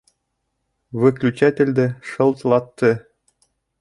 Выключателде 1.01 1.85
шылтлатты. 2.07 2.91